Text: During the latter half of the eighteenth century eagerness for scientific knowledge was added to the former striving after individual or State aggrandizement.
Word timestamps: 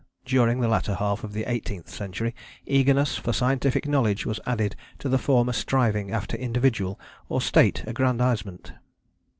During 0.25 0.61
the 0.61 0.67
latter 0.67 0.95
half 0.95 1.23
of 1.23 1.31
the 1.31 1.43
eighteenth 1.43 1.87
century 1.87 2.33
eagerness 2.65 3.17
for 3.17 3.33
scientific 3.33 3.87
knowledge 3.87 4.25
was 4.25 4.39
added 4.47 4.75
to 4.97 5.07
the 5.07 5.19
former 5.19 5.53
striving 5.53 6.09
after 6.09 6.35
individual 6.35 6.99
or 7.29 7.39
State 7.39 7.83
aggrandizement. 7.85 8.73